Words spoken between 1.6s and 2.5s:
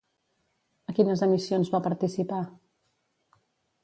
va participar?